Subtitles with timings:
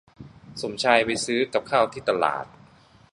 [0.61, 2.45] สมชายไปซื้อกับข้าวที่ตลาด